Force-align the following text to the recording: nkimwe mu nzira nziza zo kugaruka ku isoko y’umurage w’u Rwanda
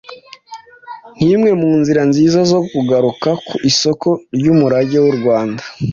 nkimwe 1.21 1.51
mu 1.61 1.71
nzira 1.79 2.01
nziza 2.09 2.39
zo 2.51 2.59
kugaruka 2.69 3.29
ku 3.47 3.55
isoko 3.69 4.09
y’umurage 4.43 4.97
w’u 5.03 5.13
Rwanda 5.17 5.63